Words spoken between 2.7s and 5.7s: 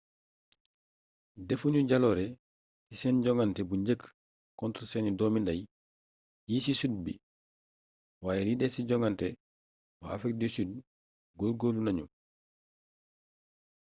ci seen joŋante bu njëkk contre seeni doomi nday